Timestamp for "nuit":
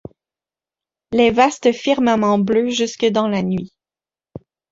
3.43-3.71